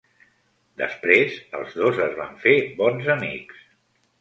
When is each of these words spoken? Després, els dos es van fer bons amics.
Després, 0.81 1.35
els 1.59 1.77
dos 1.81 2.01
es 2.09 2.17
van 2.23 2.35
fer 2.47 2.57
bons 2.81 3.13
amics. 3.19 3.63